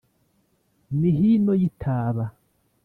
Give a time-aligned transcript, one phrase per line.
[0.99, 2.25] ni hino y'itaba